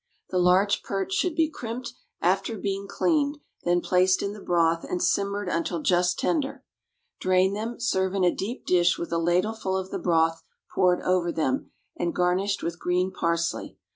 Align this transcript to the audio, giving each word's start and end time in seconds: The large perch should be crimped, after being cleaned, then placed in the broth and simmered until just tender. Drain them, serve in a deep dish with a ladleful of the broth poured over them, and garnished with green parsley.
The 0.31 0.39
large 0.39 0.81
perch 0.81 1.13
should 1.13 1.35
be 1.35 1.47
crimped, 1.47 1.93
after 2.21 2.57
being 2.57 2.87
cleaned, 2.87 3.37
then 3.65 3.81
placed 3.81 4.23
in 4.23 4.33
the 4.33 4.41
broth 4.41 4.83
and 4.83 4.99
simmered 4.99 5.47
until 5.47 5.79
just 5.79 6.17
tender. 6.17 6.63
Drain 7.19 7.53
them, 7.53 7.79
serve 7.79 8.15
in 8.15 8.23
a 8.23 8.33
deep 8.33 8.65
dish 8.65 8.97
with 8.97 9.11
a 9.11 9.19
ladleful 9.19 9.77
of 9.79 9.91
the 9.91 9.99
broth 9.99 10.41
poured 10.73 11.03
over 11.03 11.31
them, 11.31 11.69
and 11.95 12.15
garnished 12.15 12.63
with 12.63 12.79
green 12.79 13.11
parsley. 13.11 13.77